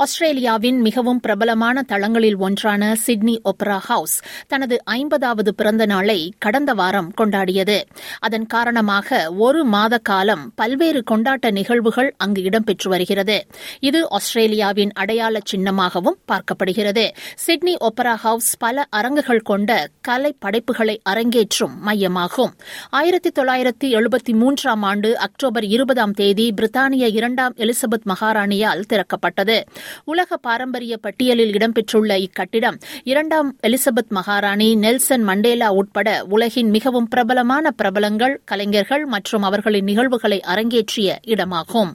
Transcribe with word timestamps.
ஆஸ்திரேலியாவின் 0.00 0.80
மிகவும் 0.80 1.20
பிரபலமான 1.20 1.82
தளங்களில் 1.82 2.36
ஒன்றான 2.36 2.94
சிட்னி 2.94 3.40
ஒப்பரா 3.44 3.78
ஹவுஸ் 3.78 4.22
தனது 4.48 4.84
ஐம்பதாவது 4.84 5.54
பிறந்த 5.54 5.86
நாளை 5.86 6.34
கடந்த 6.38 6.74
வாரம் 6.74 7.12
கொண்டாடியது. 7.20 7.82
அதன் 8.18 8.46
காரணமாக 8.46 9.32
ஒரு 9.32 9.64
மாத 9.64 9.98
காலம் 9.98 10.52
பல்வேறு 10.54 11.02
கொண்டாட்ட 11.10 11.50
நிகழ்வுகள் 11.50 12.14
அங்கு 12.16 12.42
இடம்பெற்று 12.42 12.88
வருகிறது. 12.88 13.46
இது 13.80 14.10
ஆஸ்திரேலியாவின் 14.10 14.92
அடையாள 14.92 15.38
சின்னமாகவும் 15.50 16.18
பார்க்கப்படுகிறது. 16.32 17.10
சிட்னி 17.34 17.76
ஒப்பரா 17.80 18.14
ஹவுஸ் 18.14 18.56
பல 18.56 18.86
அரங்குகள் 18.90 19.40
கொண்ட 19.40 19.88
கலை 20.00 20.36
படைப்புகளை 20.38 21.00
அரங்கேற்றும் 21.10 21.76
மையமாகும். 21.86 22.52
ஆயிரத்தி 22.90 23.30
தொள்ளாயிரத்தி 23.40 23.84
எழுபத்தி 23.84 24.32
மூன்றாம் 24.32 24.82
ஆண்டு 24.82 25.18
அக்டோபர் 25.18 25.64
இருபதாம் 25.64 26.12
தேதி 26.12 26.54
பிரித்தானிய 26.60 27.12
இரண்டாம் 27.12 27.54
எலிசபெத் 27.54 28.08
மகாராணியால் 28.08 28.80
திறக்கப்பட்டது. 28.80 29.64
உலக 30.04 30.36
பாரம்பரிய 30.36 30.96
பட்டியலில் 30.96 31.52
இடம்பெற்றுள்ள 31.52 32.18
இக்கட்டிடம் 32.18 32.78
இரண்டாம் 33.04 33.50
எலிசபெத் 33.62 34.08
மகாராணி 34.08 34.74
நெல்சன் 34.76 35.24
மண்டேலா 35.24 35.68
உட்பட 35.70 36.24
உலகின் 36.28 36.70
மிகவும் 36.70 37.08
பிரபலமான 37.08 37.70
பிரபலங்கள் 37.70 38.40
கலைஞர்கள் 38.44 39.06
மற்றும் 39.06 39.42
அவர்களின் 39.42 39.84
நிகழ்வுகளை 39.84 40.40
அரங்கேற்றிய 40.54 41.18
இடமாகும். 41.26 41.92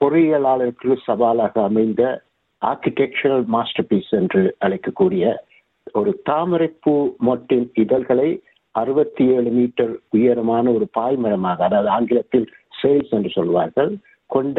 பொறியியலாளருக்கு 0.00 0.96
சவாலாக 1.06 1.62
அமைந்த 1.62 2.02
ஆர்கிடெக்சரல் 2.62 3.44
மாஸ்டர் 3.46 3.86
பீஸ் 3.86 4.10
என்று 4.10 4.56
அழைக்கக்கூடிய 4.60 5.24
ஒரு 5.92 6.10
தாமரைப்பூ 6.30 6.94
மொட்டின் 7.18 7.70
இதழ்களை 7.74 8.28
அறுபத்தி 8.74 9.24
ஏழு 9.36 9.50
மீட்டர் 9.50 9.92
உயரமான 10.10 10.70
ஒரு 10.70 10.86
பாய்மரமாக 10.98 11.64
அதாவது 11.64 11.88
ஆங்கிலத்தில் 11.88 12.46
சேல்ஸ் 12.82 13.10
என்று 13.10 13.30
சொல்வார்கள் 13.30 13.90
கொண்ட 14.26 14.58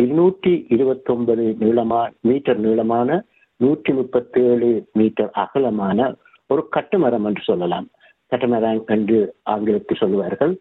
இருநூற்றி 0.00 0.52
இருபத்தி 0.68 1.10
ஒன்பது 1.12 1.44
நீளமா 1.60 2.00
மீட்டர் 2.20 2.58
நீளமான 2.58 3.18
நூற்றி 3.60 3.92
முப்பத்தி 3.92 4.40
ஏழு 4.42 4.68
மீட்டர் 4.92 5.30
அகலமான 5.42 6.08
ஒரு 6.46 6.62
கட்டுமரம் 6.76 7.24
என்று 7.24 7.42
சொல்லலாம். 7.42 7.86
கட்டுமரம் 8.32 8.82
என்று 8.86 9.18
ஆங்கிலத்தில் 9.52 10.00
சொல்லுவார்கள். 10.02 10.52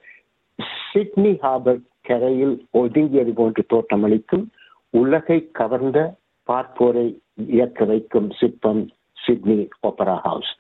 சிட்னி 0.92 1.32
ஹார்பர் 1.44 1.82
கரையில் 2.02 2.56
ஒதுங்கியது 2.74 3.34
போன்று 3.34 3.64
தோற்றமளிக்கும் 3.74 4.46
உலகை 4.94 5.40
கவர்ந்த 5.52 6.00
பார்ப்போரை 6.50 7.08
இயக்க 7.48 7.86
வைக்கும் 7.86 8.30
சிற்பம் 8.40 8.84
சிட்னி 9.18 9.58
ஒப்பரா 9.88 10.18
ஹவுஸ். 10.28 10.54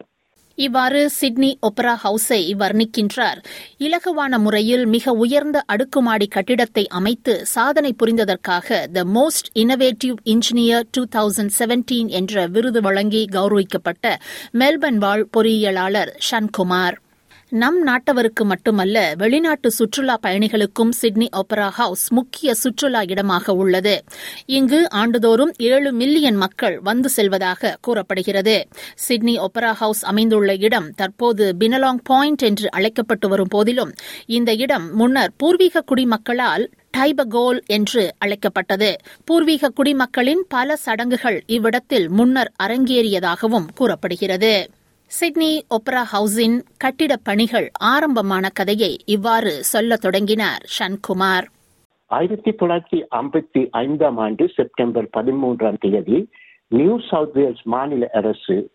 இவ்வாறு 0.57 1.09
சிட்னி 1.09 1.49
ஒப்பரா 1.61 1.95
ஹவுஸை 2.03 2.39
வர்ணிக்கின்றார். 2.59 3.39
இலகுவான 3.79 4.39
முறையில் 4.39 4.85
மிக 4.85 5.13
உயர்ந்த 5.13 5.63
அடுக்குமாடி 5.65 6.27
கட்டிடத்தை 6.27 6.87
அமைத்து 6.87 7.45
சாதனை 7.45 7.95
புரிந்ததற்காக 8.03 8.87
the 8.91 9.03
most 9.13 9.49
innovative 9.55 10.15
engineer 10.23 10.85
two 10.91 11.03
thousand 11.15 11.55
seventeen 11.59 12.07
என்ற 12.11 12.47
விருது 12.47 12.81
வழங்கி 12.81 13.25
கௌரவிக்கப்பட்ட 13.31 14.15
மெல்பர்ன் 14.59 14.97
வாழ் 14.97 15.27
பொறியியலாளர் 15.37 16.13
ஷன்குமார் 16.31 16.97
நம் 17.51 17.87
நாட்டவருக்கு 17.87 18.43
மட்டுமல்ல 18.43 19.13
வெளிநாட்டு 19.17 19.71
சுற்றுலா 19.71 20.17
பயணிகளுக்கும் 20.21 20.89
சிட்னி 20.89 21.29
ஒப்பரா 21.37 21.69
ஹவுஸ் 21.69 22.13
முக்கிய 22.13 22.53
சுற்றுலா 22.53 23.01
இடமாக 23.01 23.53
உள்ளது. 23.53 24.03
இங்கு 24.45 24.89
ஆண்டுதோறும் 24.89 25.53
ஏழு 25.57 25.91
மில்லியன் 25.91 26.35
மக்கள் 26.35 26.79
வந்து 26.79 27.09
செல்வதாக 27.09 27.77
கூறப்படுகிறது. 27.81 28.67
சிட்னி 28.95 29.39
ஒப்பரா 29.39 29.71
ஹவுஸ் 29.71 30.05
அமைந்துள்ள 30.05 30.55
இடம் 30.55 30.91
தற்போது 30.91 31.55
பினலாங் 31.59 32.01
பாயிண்ட் 32.03 32.41
என்று 32.41 32.71
அழைக்கப்பட்டு 32.71 33.29
வரும் 33.29 33.47
போதிலும் 33.47 33.93
இந்த 34.25 34.53
இடம் 34.53 34.93
முன்னர் 34.93 35.31
பூர்வீக 35.37 35.83
குடிமக்களால் 35.91 36.67
டைபகோல் 36.97 37.65
என்று 37.65 38.15
அழைக்கப்பட்டது. 38.17 38.95
பூர்வீக 39.25 39.69
குடிமக்களின் 39.69 40.45
பல 40.49 40.75
சடங்குகள் 40.75 41.43
இவ்விடத்தில் 41.47 42.09
முன்னர் 42.09 42.51
அரங்கேறியதாகவும் 42.63 43.67
கூறப்படுகிறது. 43.75 44.69
சிட்னி 45.09 45.61
ஒப்ரா 45.69 46.01
ஹவுஸின் 46.13 46.57
கட்டிடப் 46.77 47.23
பணிகள் 47.23 47.71
ஆரம்பமான 47.79 48.49
கதையை 48.49 48.99
இவ்வாறு 49.05 49.51
சொல்லத் 49.63 50.01
தொடங்கினார் 50.01 50.63
ஷன்குமார் 50.79 51.45
ஆயிரத்தி 52.11 52.51
தொள்ளாயிரத்தி 52.51 52.99
ஐம்பத்தி 53.11 53.67
ஐந்தாம் 53.71 54.17
ஆண்டு 54.17 54.49
செப்டம்பர் 54.55 55.07
பதிமூன்றாம் 55.17 55.79
தேதி 55.79 56.29
நியூ 56.67 56.99
சவுத் 57.09 57.33
வேல்ஸ் 57.33 57.63
மாநில 57.63 58.09
அரசு 58.13 58.71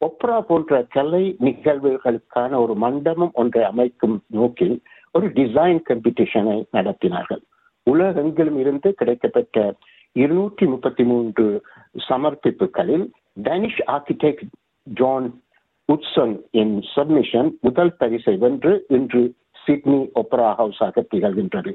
ஒப்ரா 0.00 0.40
போன்ற 0.40 0.82
கலை 0.90 1.36
நிகழ்வுகளுக்கான 1.40 2.56
ஒரு 2.56 2.74
மண்டபம் 2.74 3.30
ஒன்றை 3.34 3.64
அமைக்கும் 3.64 4.22
நோக்கில் 4.26 4.82
ஒரு 5.12 5.28
டிசைன் 5.28 5.80
காம்படிஷனை 5.88 6.58
நடத்தினார்கள். 6.72 7.42
உலகெங்கிலும் 7.90 8.58
இருந்து 8.58 8.94
கிடைக்கப்பட்ட 9.00 9.74
இருநூற்றி 10.12 10.66
முப்பத்தி 10.66 11.04
மூன்று 11.04 11.62
சமர்ப்பிப்புகளில் 12.08 13.06
டனிஷ் 13.42 13.82
ஆர்கிடெக்ட் 13.86 14.46
ஜான் 14.82 15.44
உட்சன் 15.92 16.34
என் 16.50 16.76
சப்மிஷன் 16.94 17.50
முதல் 17.60 17.92
பரிசை 17.98 18.36
வென்று 18.36 18.72
இன்று 18.88 19.22
சிட்னி 19.64 20.00
ஒப்பரா 20.14 20.48
ஹவுஸாக 20.60 21.04
திகழ்கின்றது. 21.14 21.72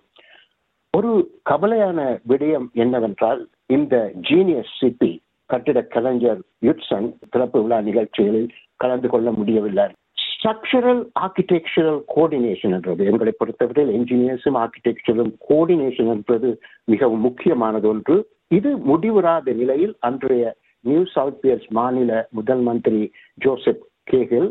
ஒரு 0.98 1.12
கவலையான 1.50 2.00
விடயம் 2.28 2.68
என்னவென்றால் 2.74 3.42
இந்த 3.66 3.96
ஜீனியஸ் 4.30 4.74
சிட்டி 4.80 5.12
கட்டிட 5.46 5.80
கலைஞர் 5.82 6.42
யுட்சன் 6.62 7.08
திறப்பு 7.30 7.60
விழா 7.64 7.82
நிகழ்ச்சிகளில் 7.82 8.50
கலந்து 8.76 9.10
கொள்ள 9.10 9.32
முடியவில்லை. 9.32 9.86
ஸ்ட்ரக்சரல் 10.26 11.02
ஆர்கிடெக்சரல் 11.20 12.00
கோஆர்டினேஷன் 12.16 12.74
என்றது. 12.78 13.06
எங்களை 13.06 13.34
பொறுத்தவரையில் 13.38 13.94
என்ஜினியர்ஸும் 13.98 14.60
ஆர்கிடெக்சரும் 14.64 15.32
கோஆர்டினேஷன் 15.50 16.10
என்பது 16.16 16.50
மிகவும் 16.86 17.20
முக்கியமானது 17.20 17.88
ஒன்று. 17.88 18.18
இது 18.48 18.70
முடிவுறாத 18.92 19.54
நிலையில் 19.54 19.96
அன்றைய 20.00 20.56
நியூ 20.86 21.04
சவுத் 21.16 21.42
வேல்ஸ் 21.42 21.70
மாநில 21.70 22.12
முதல் 22.32 22.60
மந்திரி 22.60 23.12
ஜோசப் 23.36 23.84
கேகில் 24.04 24.50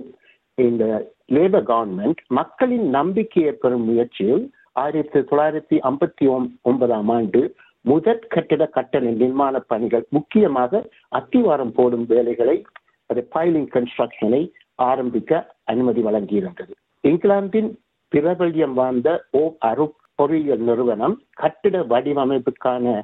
இந்த 0.54 0.84
லேபர் 1.32 1.66
கவர்மெண்ட் 1.70 2.20
மக்களின் 2.28 2.88
நம்பிக்கையை 2.88 3.52
பெறும் 3.52 3.84
முயற்சியில் 3.84 4.44
ஆயிரத்தி 4.72 5.20
தொள்ளாயிரத்தி 5.20 5.76
ஐம்பத்தி 5.82 6.48
ஒன்பதாம் 6.62 7.08
ஆண்டு 7.08 7.54
முதற் 7.80 8.26
கட்டிட 8.28 8.66
கட்டண 8.66 9.10
நிர்மாண 9.10 9.56
பணிகள் 9.66 10.06
முக்கியமாக 10.08 10.88
அத்திவாரம் 11.12 11.74
போடும் 11.74 12.06
வேலைகளை 12.06 12.64
அது 13.06 13.28
பைலிங் 13.34 13.70
கன்ஸ்ட்ரக்ஷனை 13.74 14.50
ஆரம்பிக்க 14.74 15.54
அனுமதி 15.64 16.02
வழங்கியிருந்தது. 16.02 16.74
இங்கிலாந்தின் 17.00 17.70
பிரபல்யம் 18.08 18.74
வாழ்ந்த 18.74 19.24
ஓ 19.30 19.54
அருப் 19.58 19.96
பொறியியல் 20.14 20.58
நிறுவனம் 20.58 21.22
கட்டிட 21.32 21.78
வடிவமைப்புக்கான 21.78 23.02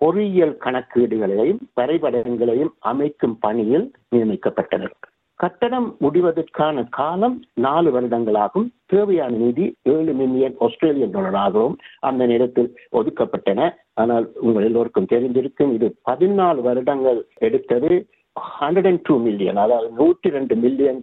பொறியியல் 0.00 0.56
கணக்கீடுகளையும் 0.60 1.60
வரைபடங்களையும் 1.76 2.72
அமைக்கும் 2.78 3.38
பணியில் 3.38 3.92
நியமிக்கப்பட்டனர். 4.16 4.96
கட்டணம் 5.42 5.88
முடிவதற்கான 6.00 6.84
காலம் 6.90 7.34
நாலு 7.54 7.88
வருடங்களாகும். 7.94 8.68
தேவையான 8.86 9.32
நிதி 9.36 9.66
ஏழு 9.82 10.12
மில்லியன் 10.12 10.56
ஆஸ்திரேலியன் 10.58 11.14
டாலராகவும் 11.14 11.76
அந்த 12.00 12.22
நேரத்தில் 12.26 12.70
ஒதுக்கப்பட்டன. 12.92 13.70
ஆனால் 13.94 14.26
உங்கள் 14.40 14.64
எல்லோருக்கும் 14.64 15.10
தெரிந்திருக்கும் 15.12 15.72
இது 15.74 15.88
பதினாலு 16.10 16.60
வருடங்கள் 16.60 17.20
எடுத்தது. 17.38 17.92
ஹண்ட்ரட் 18.56 18.86
அண்ட் 18.86 19.02
டூ 19.08 19.14
மில்லியன் 19.18 19.56
அதாவது 19.56 19.88
நூற்றி 19.90 20.30
ரெண்டு 20.30 20.54
மில்லியன் 20.54 21.00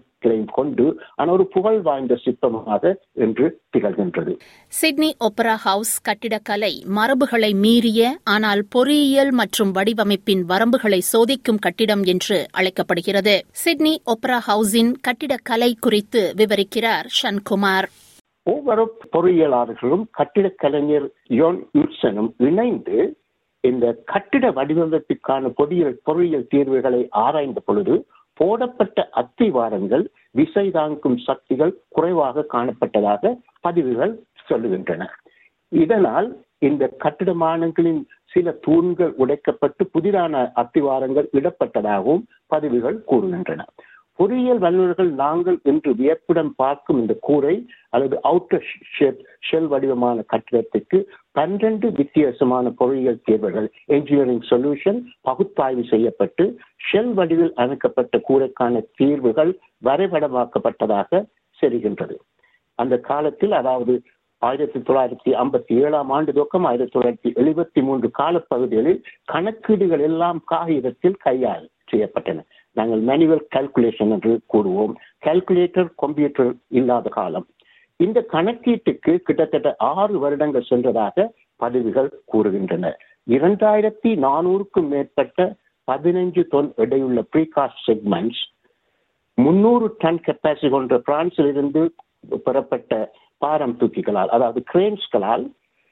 கொண்டு 0.52 0.86
ஆனால் 1.16 1.34
ஒரு 1.34 1.48
புகழ் 1.48 1.82
வாய்ந்த 1.82 2.14
சிற்பமாக 2.16 2.84
என்று 3.14 3.60
திகழ்கின்றது. 3.78 4.34
சிட்னி 4.72 5.10
ஒப்பரா 5.20 5.56
ஹவுஸ் 5.56 6.02
கட்டிடக்கலை 6.02 6.72
மரபுகளை 6.88 7.52
மீறிய 7.56 8.14
ஆனால் 8.24 8.64
பொறியியல் 8.70 9.32
மற்றும் 9.32 9.72
வடிவமைப்பின் 9.72 10.44
வரம்புகளை 10.44 11.00
சோதிக்கும் 11.14 11.58
கட்டிடம் 11.58 12.04
என்று 12.04 12.48
அழைக்கப்படுகிறது. 12.52 13.36
சிட்னி 13.52 14.02
ஒப்பரா 14.06 14.40
ஹவுஸின் 14.48 14.92
கட்டிடக்கலை 15.02 15.74
குறித்து 15.80 16.34
விவரிக்கிறார் 16.38 17.10
ஷன்குமார் 17.22 17.90
ஒவ்வொரு 18.44 18.84
பொறியியலாளர்களும் 19.14 20.04
கட்டிடக் 20.12 20.58
கலைஞர் 20.58 21.08
யோன் 21.28 21.60
யுட்சனும் 21.74 22.32
இணைந்து 22.38 22.98
இந்த 23.68 23.86
கட்டிட 24.06 24.46
வடிவமைப்புக்கான 24.52 25.50
பொறியியல் 25.56 26.00
பொறியியல் 26.04 26.50
தீர்வுகளை 26.50 27.02
ஆராய்ந்த 27.26 27.62
பொழுது 27.66 27.96
போடப்பட்ட 28.40 29.00
அத்திவாரங்கள் 29.22 30.04
விசை 30.32 30.66
தாங்கும் 30.72 31.18
சக்திகள் 31.28 31.74
குறைவாக 31.88 32.46
காணப்பட்டதாக 32.54 33.32
பதிவுகள் 33.62 34.14
சொல்லுகின்றன. 34.50 35.04
இதனால் 35.72 36.28
இந்த 36.68 36.84
கட்டிடமானங்களின் 37.04 38.02
சில 38.34 38.52
தூண்கள் 38.66 39.14
உடைக்கப்பட்டு 39.18 39.84
புதிதான 39.94 40.44
அத்திவாரங்கள் 40.64 41.28
இடப்பட்டதாகவும் 41.38 42.24
பதிவுகள் 42.54 42.98
கூறுகின்றன. 43.08 43.62
பொறியியல் 44.20 44.58
வல்லுநர்கள் 44.58 45.10
நாங்கள் 45.14 45.58
என்று 45.64 45.96
வியப்புடன் 45.96 46.52
பார்க்கும் 46.56 47.00
இந்த 47.00 47.14
கூரை 47.20 47.56
அல்லது 47.90 48.20
அவுட்டர் 48.24 48.66
ஷெட் 48.98 49.22
ஷெல் 49.48 49.68
வடிவமான 49.68 50.24
கட்டிடத்துக்கு 50.34 50.98
பன்னிரண்டு 51.32 51.92
வித்தியாசமான 51.92 52.72
பொறியியல் 52.72 53.22
தேர்வுகள் 53.24 53.68
என்ஜினியரிங் 53.86 54.46
சொல்யூஷன் 54.50 55.00
பகுத்தாய்வு 55.24 55.84
செய்யப்பட்டு 55.90 56.46
ஷெல் 56.92 57.14
வடிவில் 57.14 57.54
அமைக்கப்பட்ட 57.54 58.22
கூரைக்கான 58.30 58.84
தீர்வுகள் 58.96 59.60
வரைபடமாக்கப்பட்டதாக 59.84 61.26
தெரிகின்றது. 61.62 62.18
அந்த 62.80 62.98
காலத்தில் 63.00 63.52
அதாவது 63.52 63.94
ஆயிரத்தி 64.42 64.80
தொள்ளாயிரத்தி 64.80 65.32
ஐம்பத்தி 65.44 65.74
ஏழாம் 65.84 66.10
ஆண்டு 66.10 66.32
துவக்கம் 66.32 66.66
ஆயிரத்தி 66.66 67.00
தொள்ளாயிரத்தி 67.00 67.30
எழுபத்தி 67.36 67.82
மூன்று 67.82 68.12
காலப்பகுதிகளில் 68.12 69.04
கணக்கீடுகள் 69.26 70.00
எல்லாம் 70.00 70.42
காகிதத்தில் 70.46 71.16
கையால் 71.16 71.70
செய்யப்பட்டன. 71.92 72.42
நாங்கள் 72.76 73.02
மேனுவல் 73.10 73.44
கால்குலேஷன் 73.56 74.14
என்று 74.16 74.34
கூறுவோம். 74.54 74.94
கால்குலேட்டர் 75.26 75.90
கம்ப்யூட்டர் 75.96 76.52
இல்லாத 76.80 77.10
காலம். 77.10 77.46
இந்த 78.00 78.20
கணக்கீட்டுக்கு 78.32 79.12
கிட்டத்தட்ட 79.18 79.70
ஆறு 79.92 80.16
வருடங்கள் 80.20 80.70
சென்றதாக 80.70 81.28
பதிவுகள் 81.56 82.10
கூறுகின்றன. 82.34 82.92
இரண்டாயிரத்தி 83.28 84.12
நானூறுக்கும் 84.26 84.90
மேற்பட்ட 84.94 85.56
பதினைஞ்சு 85.92 86.42
தொன் 86.54 86.70
எடையுள்ள 86.84 87.20
ப்ரீகாஸ்ட் 87.34 87.84
செக்மெண்ட்ஸ் 87.88 88.44
முன்னூறு 89.38 89.86
டன் 89.98 90.20
கெப்பாசிட்டி 90.26 90.70
கொண்ட 90.70 90.98
பிரான்சில் 90.98 91.50
இருந்து 91.50 91.82
பெறப்பட்ட 92.46 93.00
பாரம் 93.42 93.76
தூக்கிகளால் 93.80 94.32
அதாவது 94.36 94.60
கிரேன்ஸ்களால் 94.74 95.46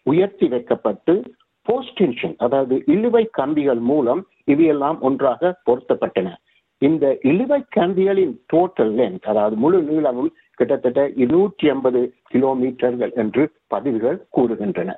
உயர்த்தி 0.06 0.48
வைக்கப்பட்டு 0.48 1.14
போஸ்டென்ஷன் 1.66 2.36
அதாவது 2.38 2.76
இழுவை 2.86 3.24
கம்பிகள் 3.32 3.82
மூலம் 3.92 4.22
இவையெல்லாம் 4.46 4.98
ஒன்றாக 5.00 5.52
பொருத்தப்பட்டன. 5.66 6.30
இந்த 6.82 7.18
இழுவை 7.22 7.64
கம்பிகளின் 7.76 8.34
டோட்டல் 8.54 8.94
லென்த் 8.94 9.22
அதாவது 9.22 9.56
முழு 9.56 9.82
நீளமும் 9.82 10.32
கிட்டத்தட்ட 10.56 11.10
இருநூற்றி 11.16 11.70
ஐம்பது 11.70 12.14
கிலோமீட்டர்கள் 12.34 13.14
என்று 13.14 13.44
பதிவுகள் 13.68 14.28
கூறுகின்றன. 14.38 14.92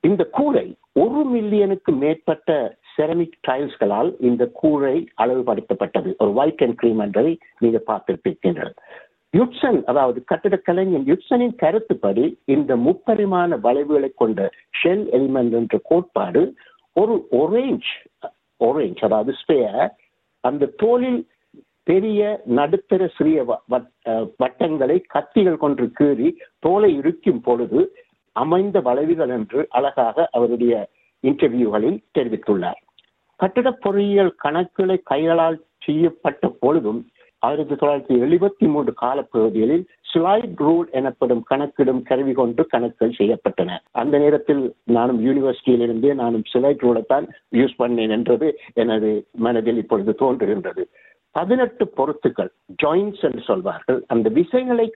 இந்த 0.00 0.24
கூரை 0.24 0.66
ஒரு 0.92 1.20
மில்லியனுக்கு 1.34 1.92
மேற்பட்ட 1.96 2.78
செரமிக் 2.96 3.38
டைல்ஸ்களால் 3.48 4.10
இந்த 4.20 4.46
கூரை 4.46 4.96
அளவுபடுத்தப்பட்டது. 5.18 6.10
ஒரு 6.18 6.32
ஒயிட் 6.32 6.62
அண்ட் 6.62 6.74
கிரீம் 6.74 6.98
என்பதை 6.98 7.38
நீங்க 7.58 7.80
பார்த்திருப்பீர்கள். 7.86 8.72
யுட்சன் 9.34 9.84
அதாவது 9.84 10.24
கட்டிட 10.24 10.56
கலைஞன் 10.56 11.06
யுட்சனின் 11.06 11.54
கருத்துப்படி 11.56 12.24
இந்த 12.44 12.76
முப்பரிமாண 12.76 13.58
வளைவுகளை 13.60 14.10
கொண்ட 14.14 14.50
ஷெல் 14.82 15.06
எலிமெண்ட் 15.12 15.50
என்ற 15.50 15.78
கோட்பாடு 15.82 16.42
ஒரு 16.92 17.14
ஒரேஞ்ச் 17.30 17.90
ஒரேஞ்ச் 18.60 19.00
அதாவது 19.00 19.32
ஸ்பேர் 19.32 19.90
அந்த 20.48 20.70
தோலில் 20.76 21.20
பெரிய 21.84 22.20
நடுத்தர 22.56 23.02
சிறிய 23.16 23.38
வட்டங்களை 24.36 24.96
கத்திகள் 25.14 25.62
கொன்று 25.64 25.86
கீறி 26.00 26.28
தோலை 26.58 26.90
இருக்கும் 26.96 27.40
பொழுது 27.40 27.80
அமைந்த 28.36 28.80
வளைவுகள் 28.80 29.28
என்று 29.28 29.60
அழகாக 29.68 30.26
அவருடைய 30.32 30.74
இன்டர்வியூகளில் 31.24 31.98
தெரிவித்துள்ளார். 32.18 32.80
கட்டிட 33.40 33.68
பொறியியல் 33.84 34.32
கணக்குகளை 34.44 34.96
கைகளால் 35.02 35.58
செய்யப்பட்ட 35.78 36.48
பொழுதும் 36.60 37.00
ஆயிரத்தி 37.46 37.74
தொள்ளாயிரத்தி 37.74 38.16
எழுபத்தி 38.24 38.66
மூன்று 38.72 38.92
காலப்பகுதிகளில் 39.02 39.84
ஸ்லைட் 40.10 40.60
ரூல் 40.66 40.88
எனப்படும் 40.90 41.42
கணக்கிடும் 41.42 42.02
கருவி 42.02 42.32
கொண்டு 42.32 42.62
கணக்குகள் 42.66 43.16
செய்யப்பட்டன. 43.18 43.78
அந்த 43.92 44.18
நேரத்தில் 44.18 44.62
நானும் 44.96 45.20
யூனிவர்சிட்டியில் 45.26 45.84
இருந்தே 45.86 46.12
நானும் 46.14 46.44
ஸ்லைட் 46.52 46.84
ரூலை 46.86 47.02
தான் 47.06 47.26
யூஸ் 47.60 47.74
பண்ணேன் 47.78 48.12
என்றது 48.16 48.48
எனது 48.82 49.10
மனதில் 49.46 49.80
இப்பொழுது 49.82 50.12
தோன்றுகின்றது. 50.22 50.84
பதினெட்டு 51.34 51.84
பொருத்துக்கள் 51.98 52.50
ஜாயின்ஸ் 52.82 53.22
என்று 53.28 53.42
சொல்வார்கள். 53.50 54.00
அந்த 54.06 54.30
விசைகளை 54.38 54.86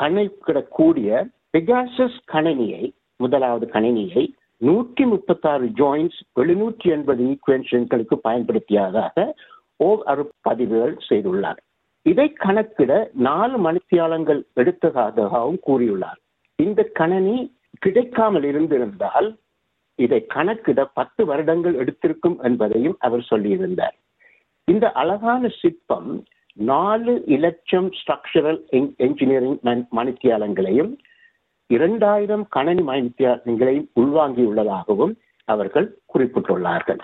கணக்கிடக்கூடிய 0.00 1.08
பெகாசஸ் 1.56 2.18
கணினியை 2.32 2.84
முதலாவது 3.16 3.66
கணினியை 3.66 4.24
நூற்றி 4.60 5.04
முப்பத்தாறு 5.04 5.66
ஜாயின்ஸ் 5.80 6.18
எழுநூற்றி 6.40 6.88
எண்பது 6.96 7.22
ஈக்குவேஷன்களுக்கு 7.32 8.16
பயன்படுத்தியதாக 8.28 9.26
ஓர் 9.86 10.02
அரு 10.12 10.24
பதிவுகள் 10.48 10.96
செய்துள்ளார். 11.08 11.60
இதை 12.10 12.26
கணக்கிட 12.44 12.92
நாலு 13.28 13.56
மணித்தியாலங்கள் 13.66 14.40
எடுத்ததாகவும் 14.60 15.60
கூறியுள்ளார். 15.66 16.20
இந்த 16.58 16.80
கணனி 17.00 17.36
கிடைக்காமல் 17.78 18.46
இருந்திருந்தால் 18.50 19.28
இதை 19.98 20.20
கணக்கிட 20.26 20.80
பத்து 20.98 21.22
வருடங்கள் 21.30 21.74
எடுத்திருக்கும் 21.82 22.36
என்பதையும் 22.42 22.96
அவர் 23.06 23.26
சொல்லியிருந்தார். 23.30 23.96
இந்த 24.64 24.86
அழகான 24.92 25.48
சிற்பம் 25.60 26.10
நாலு 26.72 27.14
இலட்சம் 27.26 27.88
ஸ்ட்ரக்சரல் 27.98 28.60
என்ஜினியரிங் 29.06 29.58
மணித்தியாலங்களையும் 29.98 30.92
இரண்டாயிரம் 31.70 32.44
கணனி 32.56 32.82
மணித்தியாலங்களையும் 32.90 33.88
உள்வாங்கியுள்ளதாகவும் 34.00 35.14
அவர்கள் 35.48 35.88
குறிப்பிட்டுள்ளார்கள். 36.12 37.00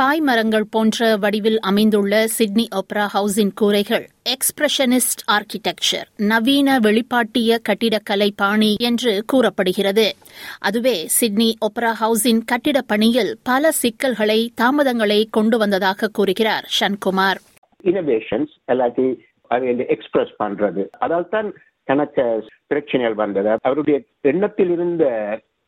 பாய்மரங்கள் 0.00 0.64
போன்ற 0.70 1.16
வடிவில் 1.16 1.60
அமைந்துள்ள 1.60 2.26
சிட்னி 2.26 2.68
ஒப்ரா 2.74 3.04
ஹவுஸின் 3.14 3.50
கூரைகள். 3.54 4.04
Expressionist 4.34 5.22
architecture. 5.32 6.06
நவீன 6.16 6.78
வெளிப்பாட்டிய 6.78 7.58
கட்டிடக்கலை 7.68 8.30
பாணி 8.36 8.76
என்று 8.78 9.22
கூறப்படுகிறது. 9.26 10.14
அதுவே 10.58 11.06
சிட்னி 11.06 11.56
ஒப்ரா 11.66 11.92
ஹவுஸின் 12.02 12.40
கட்டிட 12.44 12.80
பணியில் 12.80 13.38
பல 13.42 13.70
சிக்கல்களை 13.70 14.52
தாமதங்களை 14.60 15.24
கொண்டு 15.30 15.58
வந்ததாக 15.58 16.08
கூறுகிறார் 16.08 16.68
சன்குமார் 16.80 17.40
இனோவேஷன்ஸ் 17.84 18.54
எல்லாத்தையும் 18.72 19.86
எக்ஸ்பிரஸ் 19.86 20.34
பண்றது. 20.42 20.84
அதால் 20.98 21.28
தான் 21.28 21.54
எனக்கு 21.84 22.48
பிரச்சனைகள் 22.66 23.14
வந்தது. 23.14 23.56
அவருடைய 23.62 24.02
எண்ணத்தில் 24.20 24.70
இருந்த 24.70 25.04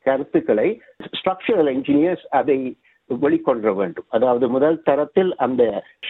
கருத்துக்களை 0.03 0.81
ஸ்ட்ரக்சரல் 1.09 1.71
இன்ஜினியர்ஸ் 1.77 2.27
அதை 2.31 2.77
வெளிக்கொண்டு 3.25 3.73
வேண்டும். 3.81 4.09
அதாவது 4.17 4.49
முதல் 4.49 4.83
தரத்தில் 4.83 5.33
அந்த 5.37 5.63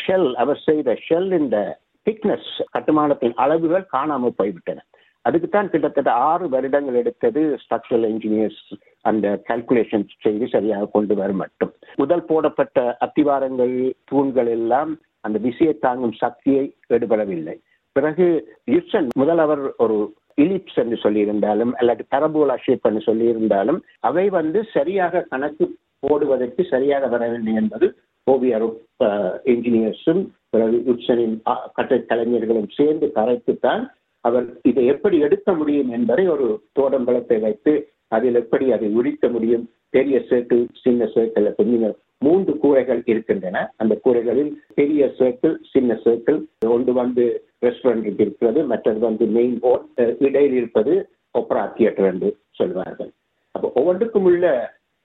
ஷெல் 0.02 0.30
அவர் 0.34 0.60
செய்த 0.68 0.96
ஷெல் 1.06 1.30
இந்த 1.40 1.58
திக்னஸ் 2.06 2.50
கட்டுமானத்தின் 2.70 3.36
அளவுகள் 3.44 3.92
காணாமல் 3.96 4.38
போய்விட்டன. 4.40 4.80
அதுக்குத்தான் 5.24 5.70
கிட்டத்தட்ட 5.72 6.12
ஆறு 6.28 6.44
வருடங்கள் 6.48 7.00
எடுத்தது 7.00 7.40
ஸ்ட்ரக்சரல் 7.62 8.06
இன்ஜினியர்ஸ் 8.12 8.64
அந்த 9.10 9.26
கால்குலேஷன் 9.48 10.06
செய்து 10.24 10.46
சரியாக 10.48 10.88
கொண்டு 10.96 11.14
வர 11.20 11.32
மட்டும். 11.32 11.72
முதல் 11.96 12.24
போடப்பட்ட 12.30 12.78
அத்திவாரங்கள் 13.06 13.76
தூண்கள் 14.04 14.50
எல்லாம் 14.56 14.92
அந்த 15.20 15.38
விசையை 15.46 15.74
தாங்கும் 15.78 16.16
சக்தியை 16.22 16.64
எடுபடவில்லை. 16.96 17.56
பிறகு 17.96 18.26
யுசன் 18.74 19.08
முதல் 19.22 19.38
அவர் 19.38 19.62
ஒரு 19.84 19.96
இலிப்ஸ் 20.42 20.78
என்று 20.82 20.96
சொல்லியிருந்தாலும் 21.04 21.72
அல்லது 21.80 22.02
பரபோலா 22.14 22.54
ஷேப் 22.64 22.86
என்று 22.88 23.02
சொல்லியிருந்தாலும் 23.06 23.80
அவை 24.00 24.26
வந்து 24.38 24.60
சரியாக 24.76 25.24
கணக்கு 25.32 25.66
போடுவதற்கு 26.02 26.62
சரியாக 26.72 27.08
வரவில்லை 27.14 27.54
என்பது 27.62 27.86
ஓவியரும் 28.26 28.76
இன்ஜினியர்ஸும் 29.52 30.22
பிறகு 30.52 30.78
உச்சனின் 30.92 31.36
கட்டட 31.76 31.98
கலைஞர்களும் 32.10 32.70
சேர்ந்து 32.78 33.06
கரைத்துத்தான் 33.16 33.82
அவர் 34.24 34.46
இதை 34.70 34.82
எப்படி 34.94 35.16
எடுக்க 35.26 35.50
முடியும் 35.60 35.90
என்பதை 35.96 36.24
ஒரு 36.34 36.46
தோடம்பலத்தை 36.78 37.38
வைத்து 37.46 37.72
அதில் 38.16 38.38
எப்படி 38.40 38.66
அதை 38.76 38.88
உரிக்க 38.98 39.28
முடியும். 39.34 39.64
பெரிய 39.96 40.16
சர்க்கிள் 40.28 40.62
சின்ன 40.82 41.04
சர்க்கிள் 41.14 41.46
அப்படின்னு 41.50 41.88
மூன்று 42.24 42.52
கூரைகள் 42.62 43.00
இருக்கின்றன. 43.12 43.62
அந்த 43.82 43.94
கூரைகளில் 44.04 44.52
பெரிய 44.78 45.02
சேர்க்கிள் 45.18 45.54
சின்ன 45.72 45.96
சேர்க்கிள் 46.04 46.38
ஒன்று 46.74 46.92
வந்து 47.00 47.24
ரெஸ்டாரண்ட் 47.66 48.20
இருக்கிறது 48.24 48.60
மற்றது 48.72 49.00
வந்து 49.08 49.26
மெயின் 49.38 49.56
போர்ட் 49.64 50.02
இடையில் 50.26 50.56
இருப்பது 50.60 50.94
ஒப்ரா 51.34 51.64
தியேட்டர் 51.76 52.08
என்று 52.12 52.30
சொல்வார்கள். 52.60 53.10
அப்போ 53.54 53.68
ஒவ்வொன்றுக்கும் 53.78 54.28
உள்ள 54.30 54.46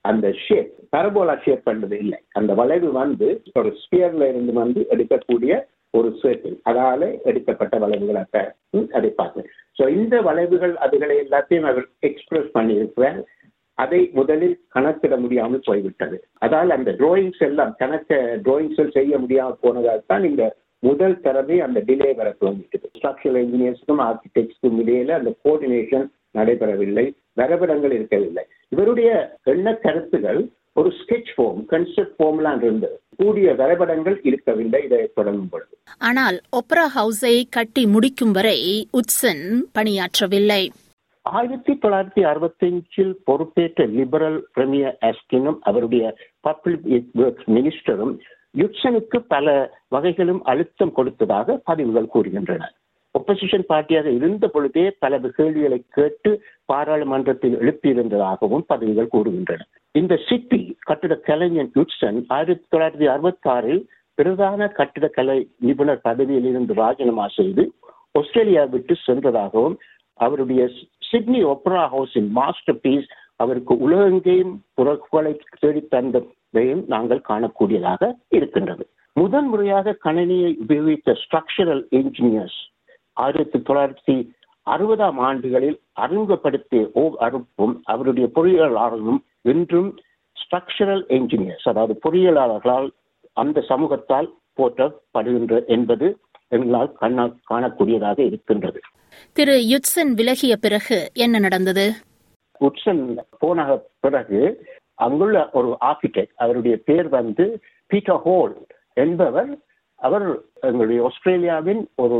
அந்த 0.05 0.27
ஷேப் 0.45 0.73
பரபோலா 0.95 1.35
ஷேப் 1.45 1.67
பண்றது 1.69 1.95
இல்லை. 2.03 2.19
அந்த 2.39 2.51
வளைவு 2.59 2.89
வந்து 3.01 3.27
ஒரு 3.59 3.69
ஸ்பியர்ல 3.81 4.27
இருந்து 4.31 4.53
வந்து 4.61 4.81
எடுக்கக்கூடிய 4.93 5.53
ஒரு 5.93 6.09
ஸ்வேப்பில் 6.19 6.57
அதால 6.69 7.01
எடுக்கப்பட்ட 7.29 7.75
வளைவுகளாக 7.83 8.43
அதை 8.97 9.09
பார்த்தேன் 9.21 9.47
ஸோ 9.77 9.83
இந்த 9.99 10.15
வளைவுகள் 10.27 10.75
அதுகளை 10.85 11.15
எல்லாத்தையும் 11.23 11.67
அவர் 11.71 11.87
எக்ஸ்பிரஸ் 12.09 12.49
பண்ணியிருக்கிறார் 12.57 13.19
அதை 13.77 13.99
முதலில் 14.19 14.55
கணக்கிட 14.75 15.15
முடியாமல் 15.23 15.65
போய்விட்டது. 15.67 16.17
அதால் 16.45 16.75
அந்த 16.77 16.91
டிராயிங்ஸ் 17.01 17.43
எல்லாம் 17.47 17.73
கணக்க 17.81 18.11
டிராயிங்ஸ் 18.45 18.95
செய்ய 18.95 19.13
முடியாமல் 19.23 19.61
போனதால் 19.65 20.07
தான் 20.11 20.23
இந்த 20.23 20.45
முதல் 20.83 21.15
தரவே 21.25 21.57
அந்த 21.65 21.79
டிலே 21.87 22.09
வர 22.15 22.29
துவங்கிட்டது. 22.39 22.87
ஸ்ட்ரக்சரல் 22.97 23.39
இன்ஜினியர்ஸுக்கும் 23.43 24.03
ஆர்கிடெக்ட்ஸுக்கும் 24.07 24.79
இடையில 24.83 25.15
அந்த 25.19 25.31
கோஆர்டினேஷன் 25.43 26.05
நடைபெறவில்லை. 26.39 27.05
வரைபடங்கள் 27.39 27.93
இருக்கவில்லை. 27.97 28.43
இவருடைய 28.75 29.09
எண்ண 29.53 29.73
கருத்துகள் 29.85 30.41
ஒரு 30.73 30.89
ஸ்கெச் 30.99 31.31
ஃபார்ம் 31.35 31.61
கன்செப்ட் 31.73 32.15
ஃபார்ம்லாம் 32.17 32.63
இருந்தது 32.63 32.97
கூடிய 33.17 33.53
வரைபடங்கள் 33.61 34.17
இருக்கவில்லை 34.23 34.79
இதை 34.87 34.99
தொடங்கும் 35.15 35.51
பொழுது. 35.53 35.73
ஆனால் 36.09 36.37
ஒப்ரா 36.57 36.85
ஹவுஸை 36.97 37.35
கட்டி 37.49 37.83
முடிக்கும் 37.95 38.35
வரை 38.37 38.59
உட்சன் 38.99 39.45
பணியாற்றவில்லை. 39.77 40.63
ஆயிரத்தி 41.21 41.73
தொள்ளாயிரத்தி 41.81 42.21
அறுபத்தி 42.31 42.67
அஞ்சில் 42.67 43.13
பொறுப்பேற்ற 43.25 43.85
லிபரல் 43.97 44.39
பிரமியர் 44.55 44.97
ஆஸ்டினும் 45.07 45.57
அவருடைய 45.69 46.03
பப்ளிக் 46.47 47.09
ஒர்க்ஸ் 47.15 47.49
மினிஸ்டரும் 47.55 48.13
யுட்சனுக்கு 48.57 49.17
பல 49.27 49.47
வகைகளும் 49.87 50.41
அழுத்தம் 50.43 50.93
கொடுத்ததாக 50.97 51.57
பதிவுகள் 51.65 52.13
கூறுகின்றன. 52.13 52.63
ஒப்போசிஷன் 53.17 53.65
பார்ட்டியாக 53.69 54.07
இருந்த 54.17 54.45
பொழுதே 54.47 54.85
பல 55.03 55.19
கேள்விகளை 55.37 55.79
கேட்டு 55.97 56.31
பாராளுமன்றத்தில் 56.71 57.55
எழுப்பியிருந்ததாகவும் 57.59 58.65
பதவிகள் 58.71 59.13
கூறுகின்றன. 59.15 59.61
இந்த 59.95 60.13
சிட்டி 60.27 60.61
கட்டிட 60.89 61.13
கலைஞன் 61.29 61.71
யுட்சன் 61.77 62.19
ஆயிரத்தி 62.37 62.65
தொள்ளாயிரத்தி 62.71 63.07
அறுபத்தி 63.13 63.49
ஆறில் 63.55 63.83
பிரதான 64.17 64.67
கட்டிடக்கலை 64.79 65.39
நிபுணர் 65.67 66.05
பதவியில் 66.07 66.47
இருந்து 66.51 66.73
ராஜினாமா 66.83 67.25
செய்து 67.37 67.63
ஆஸ்திரேலியா 68.19 68.63
விட்டு 68.73 68.93
சென்றதாகவும் 69.05 69.77
அவருடைய 70.19 70.61
சிட்னி 71.09 71.39
ஒப்ரா 71.53 71.81
ஹவுஸின் 71.93 72.29
மாஸ்டர் 72.37 72.79
பீஸ் 72.81 73.09
அவருக்கு 73.35 73.73
உலகெங்கேயும் 73.85 74.53
புறப்புகளை 74.77 75.33
தேடித்தந்ததையும் 75.61 76.83
நாங்கள் 76.93 77.27
காணக்கூடியதாக 77.29 78.09
இருக்கின்றது. 78.37 78.85
முதன் 79.15 79.47
முறையாக 79.47 79.97
கணினியை 80.05 80.49
உபயோகித்த 80.63 81.15
ஸ்ட்ரக்சரல் 81.23 81.83
இன்ஜினியர்ஸ் 81.99 82.59
ஆயிரத்தி 83.17 83.57
தொள்ளாயிரத்தி 83.59 84.15
அறுபதாம் 84.67 85.19
ஆண்டுகளில் 85.19 85.77
அறிமுகப்படுத்திய 85.93 86.81
ஓ 86.93 87.03
அருப்பும் 87.17 87.75
அவருடைய 87.83 88.27
பொறியியலாளர்களும் 88.35 89.21
இன்றும் 89.41 89.89
ஸ்ட்ரக்சரல் 90.37 91.03
என்ஜினியர்ஸ் 91.09 91.67
அதாவது 91.69 91.93
பொறியியலாளர்களால் 92.05 92.89
அந்த 93.37 93.63
சமூகத்தால் 93.69 94.29
போற்றப்படுகின்ற 94.57 95.65
என்பது 95.67 96.07
எங்களால் 96.49 96.91
காண 96.93 97.23
காணக்கூடியதாக 97.49 98.19
இருக்கின்றது. 98.19 98.79
திரு 99.35 99.55
யுட்சன் 99.69 100.11
விலகிய 100.13 100.53
பிறகு 100.57 100.97
என்ன 101.15 101.39
நடந்தது? 101.39 101.85
உட்சன் 102.61 103.01
போன 103.39 103.65
பிறகு 103.99 104.39
அங்குள்ள 104.95 105.37
ஒரு 105.53 105.69
ஆர்கிடெக்ட் 105.81 106.35
அவருடைய 106.35 106.75
பேர் 106.85 107.09
வந்து 107.09 107.45
பீட்டர் 107.91 108.21
ஹோல் 108.25 108.55
என்பவர் 108.93 109.51
அவர் 109.99 110.25
எங்களுடைய 110.61 110.99
ஆஸ்திரேலியாவின் 111.05 111.81
ஒரு 111.95 112.19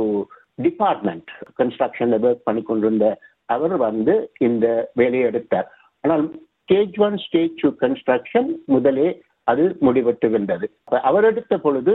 டிபார்ட்மெண்ட் 0.58 1.30
கன்ஸ்ட்ரக்ஷன்ல 1.60 2.20
ஒர்க் 2.24 2.44
பண்ணி 2.44 2.62
கொண்டிருந்த 2.62 3.08
அவர் 3.50 3.76
வந்து 3.78 4.14
இந்த 4.40 4.66
வேலையை 4.94 5.26
எடுத்தார். 5.26 5.68
ஆனால் 6.04 6.24
stage 6.62 6.98
one 7.00 7.18
stage 7.18 7.54
two 7.62 7.70
construction 7.82 8.50
முதலே 8.66 9.08
அது 9.44 9.76
முடிவெட்டு 9.82 10.70
அவர் 11.04 11.24
எடுத்த 11.24 11.58
பொழுது 11.58 11.94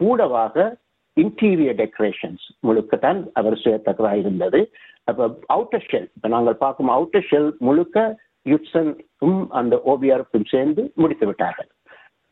கூடவாக 0.00 0.76
இன்டீரியர் 1.16 1.78
டெக்கரேஷன்ஸ் 1.78 2.44
முழுக்கத்தான் 2.60 3.20
அவர் 3.34 3.62
செய்யத்தக்கதாக 3.64 4.14
இருந்தது 4.14 4.60
அப்போ 5.04 5.24
அவுட்டர் 5.48 5.86
ஷெல் 5.88 6.08
இப்போ 6.16 6.28
நாங்கள் 6.28 6.56
பார்க்கும் 6.56 6.88
அவுட்டர் 6.88 7.28
ஷெல் 7.28 7.50
முழுக்க 7.58 7.98
யுட்சனும் 8.46 9.40
அந்த 9.50 9.76
ஓபிஆருக்கும் 9.84 10.50
சேர்ந்து 10.50 10.82
முடித்து 10.94 11.26
விட்டார்கள் 11.26 11.70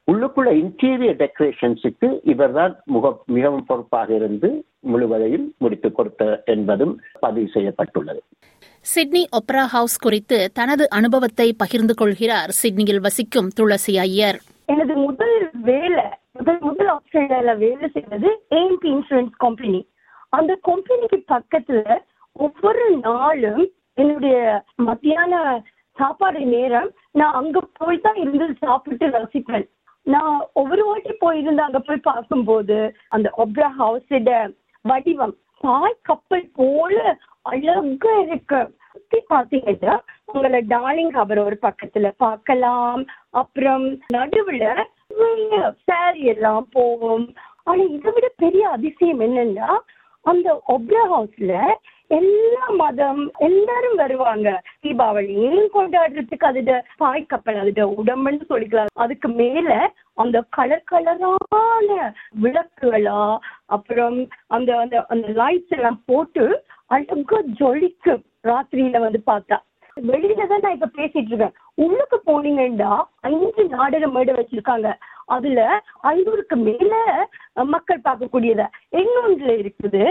உள்ளுக்குள்ள 0.09 0.51
இன்டீரியர் 0.53 1.19
டெக்கரேஷன்ஸுக்கு 1.19 2.09
இவர்தான் 2.25 2.75
முக 2.87 3.07
மிகவும் 3.27 3.67
பொறுப்பாக 3.67 4.15
இருந்து 4.15 4.51
முழுவதையும் 4.81 5.55
முடித்துக் 5.59 5.95
கொடுத்த 5.95 6.43
என்பதும் 6.45 7.01
பதிவு 7.21 7.49
செய்யப்பட்டுள்ளது. 7.55 8.21
சிட்னி 8.81 9.23
ஒப்ரா 9.39 9.65
ஹவுஸ் 9.75 9.99
குறித்து 9.99 10.51
தனது 10.53 10.91
அனுபவத்தை 10.91 11.53
பகிர்ந்து 11.53 11.95
கொள்கிறார் 11.95 12.51
சிட்னியில் 12.51 13.01
வசிக்கும் 13.01 13.49
துளசி 13.55 13.99
ஐயர். 13.99 14.39
எனது 14.67 14.95
முதல் 14.97 15.51
வேலை 15.53 16.07
முதல் 16.33 16.61
முதல் 16.61 16.87
ஆஸ்திரேலியால 16.87 17.57
வேலை 17.59 17.91
செய்வது 17.93 18.29
ஏஎம்பி 18.51 18.89
இன்சூரன்ஸ் 18.97 19.35
கம்பெனி 19.37 19.81
அந்த 20.29 20.59
கம்பெனிக்கு 20.63 21.19
பக்கத்துல 21.35 21.99
ஒவ்வொரு 22.33 22.85
நாளும் 22.97 23.65
என்னுடைய 23.95 24.65
மத்தியான 24.77 25.63
சாப்பாடு 25.93 26.41
நேரம் 26.47 26.91
நான் 27.13 27.33
அங்க 27.33 27.61
போய் 27.61 28.01
தான் 28.01 28.15
இருந்து 28.15 28.55
சாப்பிட்டு 28.61 29.07
ரசிப்பேன். 29.07 29.67
நான் 30.03 30.47
ஒவ்வொரு 30.53 30.85
வாட்டி 30.85 31.13
போயிருந்து 31.25 31.59
அங்க 31.59 31.79
போய் 31.79 32.07
பார்க்கும்போது 32.11 32.77
அந்த 33.09 33.33
ஒப்ரா 33.37 33.69
ஹவுஸோட 33.79 34.55
வடிவம். 34.91 35.35
பாய் 35.65 36.03
கப்பல் 36.09 36.49
போல 36.59 36.97
அழகா 37.51 38.13
இருக்கு. 38.25 38.61
சுத்தி 38.93 39.19
பாத்தீங்கன்னா 39.31 39.97
உங்களை 40.33 40.59
டார்லிங் 40.69 41.13
ஹவர் 41.19 41.41
ஒரு 41.45 41.59
பக்கத்துல 41.67 42.07
பார்க்கலாம். 42.25 43.03
அப்புறம் 43.43 43.87
நடுவுல 44.15 44.65
சாரி 45.87 46.23
எல்லாம் 46.33 46.67
போகும். 46.77 47.27
ஆனா 47.69 47.83
இதை 47.97 48.11
விட 48.15 48.29
பெரிய 48.37 48.65
அதிசயம் 48.77 49.23
என்னன்னா 49.27 49.69
அந்த 50.25 50.49
ஒப்ரா 50.69 51.05
ஹவுஸ்ல 51.15 51.53
எல்லா 52.11 52.67
மதம் 52.81 53.21
எல்லாரும் 53.39 53.97
வருவாங்க. 54.01 54.49
தீபாவளியும் 54.83 55.67
கொண்டாடுறதுக்கு 55.75 56.49
அதோட 56.51 56.75
பாய் 57.03 57.27
கப்பல் 57.27 57.61
அதுட 57.63 57.83
உடம்புன்னு 58.01 58.49
சொல்லிக்கலாம். 58.53 58.93
அதுக்கு 59.05 59.29
மேல 59.41 59.71
அந்த 60.23 60.37
கலர் 60.57 60.89
கலரான 60.93 61.91
விளக்குகளா 62.43 63.21
அப்புறம் 63.77 64.19
அந்த 64.57 64.71
அந்த 64.79 65.05
அந்த 65.09 65.29
லைட்ஸ் 65.41 65.77
எல்லாம் 65.79 66.01
போட்டு 66.07 66.45
அழகா 66.97 67.41
ஜொலிக்கும் 67.61 68.23
ராத்திரியில 68.51 68.99
வந்து 69.07 69.23
பார்த்தா. 69.31 69.59
வெளியில 69.97 70.47
தான் 70.47 70.63
நான் 70.65 70.77
இப்ப 70.77 70.91
பேசிட்டு 70.99 71.31
இருக்கேன். 71.31 71.55
உள்ளுக்கு 71.85 72.19
போனீங்கன்னா 72.27 72.93
அஞ்சு 73.21 73.63
நாடக 73.77 74.07
மேடை 74.07 74.35
வச்சிருக்காங்க. 74.35 74.89
அதுல 75.27 75.61
ஐநூறுக்கு 76.11 76.57
மேல 76.69 76.93
மக்கள் 77.75 78.05
பார்க்கக்கூடியத. 78.05 78.63
இன்னொன்றுல 79.01 79.55
இருக்குது? 79.63 80.05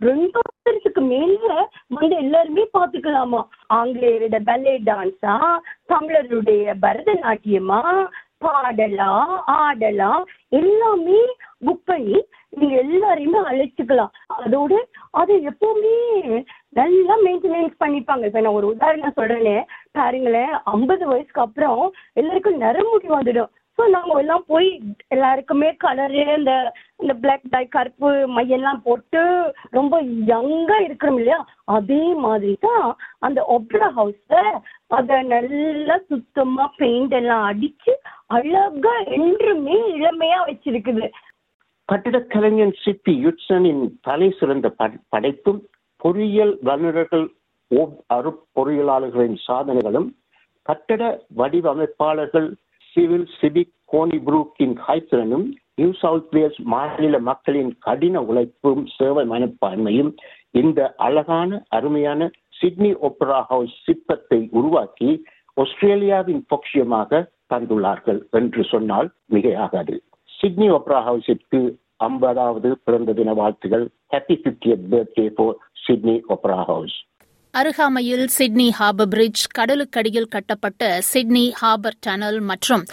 ரெண்டாயிரத்துக்கு 0.00 1.00
மேல 1.00 1.68
வந்து 1.88 2.16
எல்லாருமே 2.16 2.68
பாத்துக்கலாமா? 2.78 3.46
ஆங்கிலேயரோட 3.74 4.38
பல்லே 4.46 4.74
டான்ஸா 4.86 5.58
தமிழருடைய 5.88 6.74
பரதநாட்டியமா? 6.82 8.06
பாடலாம் 8.38 9.42
ஆடலாம் 9.46 10.24
எல்லாமே 10.48 11.20
புக் 11.66 11.84
பண்ணி 11.84 12.24
நீங்க 12.48 12.76
எல்லாரையுமே 12.82 13.38
அழைச்சிக்கலாம். 13.50 14.10
அதோட 14.38 14.72
அதை 15.10 15.46
எப்பவுமே 15.46 16.44
நல்லா 16.68 17.14
மெயின்டெனன்ஸ் 17.24 17.72
பண்ணிப்பாங்க. 17.80 18.24
இப்ப 18.24 18.40
நான் 18.40 18.52
ஒரு 18.52 18.66
உதாரணம் 18.66 19.16
சொல்றேனே. 19.16 19.62
பாருங்களேன் 19.92 20.52
ஐம்பது 20.64 21.06
வயசுக்கு 21.06 21.40
அப்புறம் 21.40 21.92
எல்லாருக்கும் 22.12 22.60
நரமுடி 22.60 23.08
வந்துடும். 23.08 23.50
ஸோ 23.78 23.84
நாங்க 23.88 24.14
எல்லாம் 24.20 24.44
போய் 24.46 24.68
எல்லாருக்குமே 25.08 25.68
கலரு 25.80 26.24
இந்த 26.36 26.52
இந்த 27.00 27.12
பிளாக் 27.22 27.46
டை 27.48 27.62
கருப்பு 27.68 28.08
மையெல்லாம் 28.36 28.80
போட்டு 28.82 29.22
ரொம்ப 29.72 29.94
யங்கா 30.28 30.76
இருக்கிறோம் 30.84 31.18
இல்லையா? 31.18 31.38
அதே 31.68 32.02
மாதிரி 32.20 32.52
தான் 32.60 32.86
அந்த 33.20 33.40
ஒப்ரா 33.54 33.88
ஹவுஸ 33.96 34.30
அதை 34.90 35.18
நல்லா 35.26 35.96
சுத்தமா 36.10 36.66
பெயிண்ட் 36.76 37.14
எல்லாம் 37.14 37.44
அடிச்சு 37.50 37.94
அழகா 38.30 38.94
என்றுமே 39.16 39.78
இளமையா 39.96 40.40
வச்சிருக்குது. 40.46 41.06
கட்டிடக்கலைஞன் 41.88 42.74
சிப்பி 42.82 43.12
யுட்சனின் 43.24 43.84
தலை 44.02 44.28
சிறந்த 44.38 44.66
படைப்பும் 45.12 45.60
பொறியியல் 46.00 46.54
வல்லுநர்கள் 46.62 47.26
அருப்பொறியியலாளர்களின் 48.10 49.38
சாதனைகளும் 49.46 50.08
கட்டட 50.66 51.02
வடிவமைப்பாளர்கள் 51.36 52.48
சிவில் 52.94 53.28
சிபிக் 53.40 53.74
கோனி 53.92 54.18
புரூக்கின் 54.22 54.78
நியூ 55.74 55.92
சவுத் 55.92 56.28
வேல்ஸ் 56.30 56.58
மாநில 56.62 57.18
மக்களின் 57.18 57.76
கடின 57.78 58.20
உழைப்பும் 58.20 58.86
சேவை 58.96 59.28
மனப்பான்மையும் 59.28 60.16
இந்த 60.50 60.94
அழகான 60.96 61.62
அருமையான 61.68 62.30
சிட்னி 62.48 62.94
ஒப்பரா 62.94 63.40
ஹவுஸ் 63.40 63.74
சிற்பத்தை 63.86 64.48
உருவாக்கி 64.50 65.24
ஆஸ்திரேலியாவின் 65.56 66.46
பொக்கியமாக 66.46 67.30
தந்துள்ளார்கள் 67.54 68.20
என்று 68.30 68.64
சொன்னால் 68.64 69.08
மிகையாகாது. 69.30 69.96
சிட்னி 70.40 70.70
ஒப்ரா 70.70 71.00
ஹவுஸிற்கு 71.08 71.60
ஐம்பதாவது 71.96 72.78
பிறந்த 72.84 73.12
தின 73.12 73.34
வாழ்த்துகள். 73.34 73.88
Happy 74.12 74.36
fiftieth 74.36 74.86
birthday 74.90 75.26
for 75.34 75.56
Sydney 75.86 76.22
Opera 76.28 76.64
House 76.64 76.96
அருகாமையில் 77.54 78.28
சிட்னி 78.28 78.70
ஹார்பர் 78.70 79.08
பிரிட்ஜ் 79.08 79.44
கடலுக்கடியில் 79.58 80.28
கட்டப்பட்ட 80.28 81.00
சிட்னி 81.12 81.52
ஹார்பர் 81.52 81.96
டனல் 82.00 82.40
மற்றும் 82.40 82.84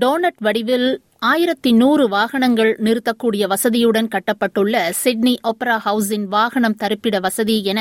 டோனட் 0.00 0.40
வடிவில் 0.40 0.88
ஆயிரத்தி 1.18 1.72
நூறு 1.72 2.08
வாகனங்கள் 2.08 2.76
நிறுத்தக்கூடிய 2.84 3.46
வசதியுடன் 3.46 4.08
கட்டப்பட்டுள்ள 4.08 4.90
சிட்னி 4.90 5.38
ஒப்ரா 5.42 5.76
ஹவுஸின் 5.84 6.24
வாகனம் 6.24 6.76
தரிப்பிட 6.76 7.20
வசதி 7.20 7.64
என 7.64 7.80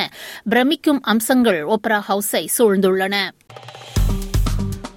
பிரமிக்கும் 0.49 1.01
அம்சங்கள் 1.01 1.63
ஒப்ரா 1.65 2.01
ஹவுஸை 2.07 2.45
சூழ்ந்துள்ளன. 2.57 3.15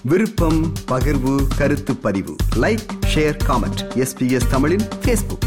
விருப்பம் 0.04 0.60
பகிர்வு 0.90 1.34
கருத்து 1.58 1.96
பதிவு. 1.96 2.36
லைக் 2.60 2.86
ஷேர் 3.14 3.36
காமெண்ட் 3.46 3.82
எஸ்பிஎஸ் 3.96 4.50
தமிழின் 4.50 4.86
ஃபேஸ்புக் 5.04 5.46